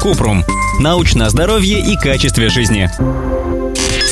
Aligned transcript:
Купрум. 0.00 0.44
Научное 0.80 1.28
здоровье 1.28 1.80
и 1.80 1.96
качестве 1.96 2.48
жизни. 2.48 2.90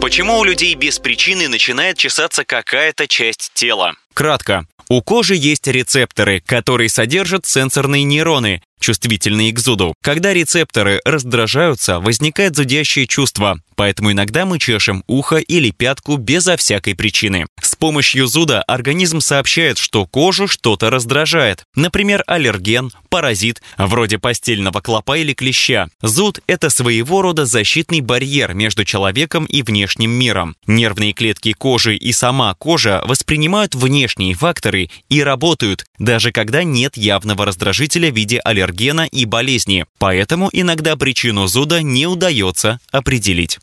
Почему 0.00 0.38
у 0.38 0.44
людей 0.44 0.74
без 0.74 0.98
причины 0.98 1.48
начинает 1.48 1.98
чесаться 1.98 2.44
какая-то 2.44 3.06
часть 3.06 3.50
тела? 3.54 3.94
Кратко. 4.14 4.66
У 4.88 5.02
кожи 5.02 5.34
есть 5.34 5.66
рецепторы, 5.66 6.40
которые 6.40 6.88
содержат 6.88 7.44
сенсорные 7.44 8.04
нейроны, 8.04 8.62
чувствительные 8.80 9.52
к 9.52 9.58
зуду. 9.58 9.92
Когда 10.02 10.32
рецепторы 10.32 11.02
раздражаются, 11.04 12.00
возникает 12.00 12.56
зудящее 12.56 13.06
чувство, 13.06 13.60
поэтому 13.76 14.12
иногда 14.12 14.46
мы 14.46 14.58
чешем 14.58 15.04
ухо 15.06 15.36
или 15.36 15.70
пятку 15.72 16.16
безо 16.16 16.56
всякой 16.56 16.94
причины. 16.94 17.46
Помощью 17.78 18.26
зуда 18.26 18.62
организм 18.62 19.20
сообщает, 19.20 19.78
что 19.78 20.04
кожу 20.04 20.48
что-то 20.48 20.90
раздражает, 20.90 21.62
например, 21.76 22.24
аллерген, 22.26 22.90
паразит, 23.08 23.62
вроде 23.76 24.18
постельного 24.18 24.80
клопа 24.80 25.16
или 25.16 25.32
клеща. 25.32 25.88
Зуд– 26.02 26.40
это 26.48 26.70
своего 26.70 27.22
рода 27.22 27.46
защитный 27.46 28.00
барьер 28.00 28.52
между 28.52 28.84
человеком 28.84 29.44
и 29.44 29.62
внешним 29.62 30.10
миром. 30.10 30.56
Нервные 30.66 31.12
клетки 31.12 31.52
кожи 31.52 31.96
и 31.96 32.12
сама 32.12 32.52
кожа 32.54 33.00
воспринимают 33.06 33.76
внешние 33.76 34.34
факторы 34.34 34.90
и 35.08 35.22
работают, 35.22 35.84
даже 36.00 36.32
когда 36.32 36.64
нет 36.64 36.96
явного 36.96 37.46
раздражителя 37.46 38.10
в 38.10 38.16
виде 38.16 38.40
аллергена 38.40 39.06
и 39.06 39.24
болезни. 39.24 39.86
Поэтому 39.98 40.50
иногда 40.52 40.96
причину 40.96 41.46
зуда 41.46 41.80
не 41.82 42.08
удается 42.08 42.80
определить. 42.90 43.60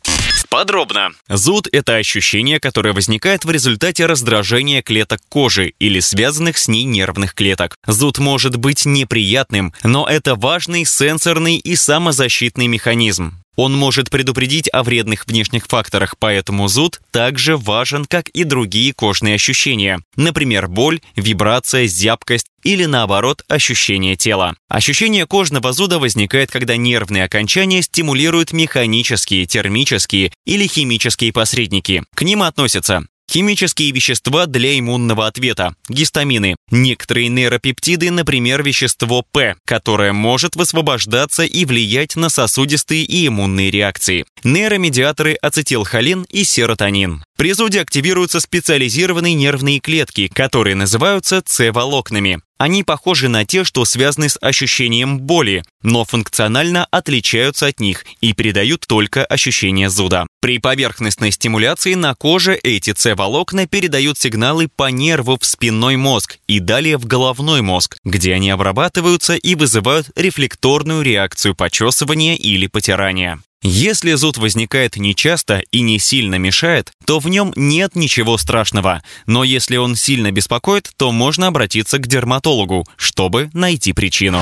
Подробно. 0.48 1.10
Зуд– 1.28 1.68
это 1.72 1.96
ощущение, 1.96 2.60
которое 2.60 2.92
возникает 2.92 3.44
в 3.44 3.50
результате 3.50 4.06
раздражения 4.06 4.82
клеток 4.82 5.20
кожи 5.28 5.74
или 5.78 6.00
связанных 6.00 6.58
с 6.58 6.68
ней 6.68 6.84
нервных 6.84 7.34
клеток. 7.34 7.76
Зуд 7.86 8.18
может 8.18 8.56
быть 8.56 8.86
неприятным, 8.86 9.72
но 9.82 10.06
это 10.06 10.34
важный 10.34 10.84
сенсорный 10.84 11.56
и 11.56 11.76
самозащитный 11.76 12.66
механизм. 12.66 13.34
Он 13.56 13.74
может 13.74 14.10
предупредить 14.10 14.68
о 14.72 14.82
вредных 14.82 15.26
внешних 15.26 15.66
факторах, 15.66 16.16
поэтому 16.18 16.68
зуд 16.68 17.00
также 17.10 17.56
важен, 17.56 18.04
как 18.04 18.28
и 18.28 18.44
другие 18.44 18.92
кожные 18.92 19.34
ощущения. 19.34 20.00
Например, 20.14 20.68
боль, 20.68 21.00
вибрация, 21.16 21.86
зябкость 21.86 22.46
или 22.62 22.84
наоборот 22.84 23.44
ощущение 23.48 24.16
тела. 24.16 24.54
Ощущение 24.68 25.26
кожного 25.26 25.72
зуда 25.72 25.98
возникает, 25.98 26.50
когда 26.50 26.76
нервные 26.76 27.24
окончания 27.24 27.82
стимулируют 27.82 28.52
механические, 28.52 29.46
термические 29.46 30.32
или 30.44 30.66
химические 30.66 31.32
посредники. 31.32 32.04
К 32.14 32.22
ним 32.22 32.42
относятся 32.42 33.06
Химические 33.28 33.90
вещества 33.90 34.46
для 34.46 34.78
иммунного 34.78 35.26
ответа, 35.26 35.74
гистамины, 35.88 36.54
некоторые 36.70 37.28
нейропептиды, 37.28 38.10
например, 38.10 38.62
вещество 38.62 39.24
П, 39.32 39.56
которое 39.64 40.12
может 40.12 40.54
высвобождаться 40.54 41.42
и 41.42 41.64
влиять 41.64 42.14
на 42.16 42.28
сосудистые 42.28 43.02
и 43.02 43.26
иммунные 43.26 43.70
реакции, 43.70 44.24
нейромедиаторы 44.44 45.34
ацетилхолин 45.34 46.24
и 46.30 46.44
серотонин. 46.44 47.24
При 47.36 47.52
зуде 47.52 47.80
активируются 47.80 48.40
специализированные 48.40 49.34
нервные 49.34 49.80
клетки, 49.80 50.28
которые 50.28 50.76
называются 50.76 51.42
С-волокнами. 51.44 52.40
Они 52.58 52.84
похожи 52.84 53.28
на 53.28 53.44
те, 53.44 53.64
что 53.64 53.84
связаны 53.84 54.28
с 54.30 54.38
ощущением 54.40 55.20
боли, 55.20 55.62
но 55.82 56.04
функционально 56.04 56.86
отличаются 56.90 57.66
от 57.66 57.80
них 57.80 58.04
и 58.20 58.32
передают 58.32 58.86
только 58.86 59.24
ощущение 59.24 59.90
зуда. 59.90 60.26
При 60.40 60.58
поверхностной 60.58 61.32
стимуляции 61.32 61.94
на 61.94 62.14
коже 62.14 62.54
эти 62.54 62.94
С-волокна 62.96 63.66
передают 63.66 64.16
сигналы 64.18 64.68
по 64.74 64.90
нерву 64.90 65.38
в 65.38 65.44
спинной 65.44 65.96
мозг 65.96 66.38
и 66.46 66.60
далее 66.60 66.96
в 66.96 67.04
головной 67.04 67.60
мозг, 67.60 67.98
где 68.04 68.32
они 68.32 68.50
обрабатываются 68.50 69.34
и 69.34 69.54
вызывают 69.54 70.10
рефлекторную 70.16 71.02
реакцию 71.02 71.54
почесывания 71.54 72.36
или 72.36 72.68
потирания. 72.68 73.40
Если 73.68 74.12
зуд 74.12 74.38
возникает 74.38 74.96
нечасто 74.96 75.60
и 75.72 75.80
не 75.80 75.98
сильно 75.98 76.36
мешает, 76.36 76.92
то 77.04 77.18
в 77.18 77.28
нем 77.28 77.52
нет 77.56 77.96
ничего 77.96 78.38
страшного. 78.38 79.02
Но 79.26 79.42
если 79.42 79.76
он 79.76 79.96
сильно 79.96 80.30
беспокоит, 80.30 80.92
то 80.96 81.10
можно 81.10 81.48
обратиться 81.48 81.98
к 81.98 82.06
дерматологу, 82.06 82.86
чтобы 82.96 83.50
найти 83.54 83.92
причину. 83.92 84.40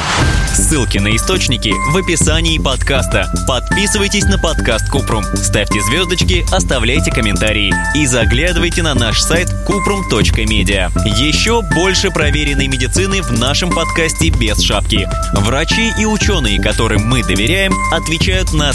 Ссылки 0.53 0.99
на 0.99 1.17
источники 1.17 1.73
в 1.91 1.97
описании 1.97 2.59
подкаста. 2.59 3.33
Подписывайтесь 3.49 4.25
на 4.25 4.39
подкаст 4.39 4.91
Купрум, 4.91 5.25
ставьте 5.35 5.81
звездочки, 5.81 6.45
оставляйте 6.55 7.11
комментарии 7.11 7.75
и 7.95 8.07
заглядывайте 8.07 8.83
на 8.83 8.95
наш 8.95 9.23
сайт 9.23 9.49
kuprum.media. 9.67 10.93
Еще 11.19 11.63
больше 11.75 12.11
проверенной 12.11 12.69
медицины 12.69 13.23
в 13.23 13.33
нашем 13.33 13.71
подкасте 13.71 14.29
без 14.29 14.61
шапки. 14.61 15.09
Врачи 15.33 15.93
и 15.99 16.05
ученые, 16.05 16.61
которым 16.61 17.07
мы 17.09 17.23
доверяем, 17.23 17.73
отвечают 17.91 18.53
на 18.53 18.75